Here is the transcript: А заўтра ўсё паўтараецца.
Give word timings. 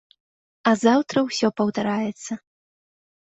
А 0.69 0.71
заўтра 0.83 1.17
ўсё 1.27 1.47
паўтараецца. 1.61 2.33